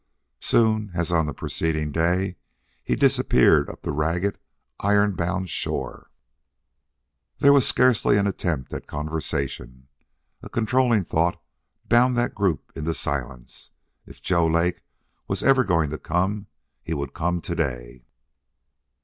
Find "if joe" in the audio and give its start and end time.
14.07-14.47